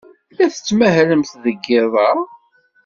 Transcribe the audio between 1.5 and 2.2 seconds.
yiḍ-a?